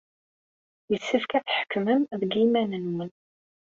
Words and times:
Yessefk 0.91 1.31
ad 1.37 1.45
tḥekmem 1.47 2.01
deg 2.19 2.31
yiman-nwen. 2.39 3.11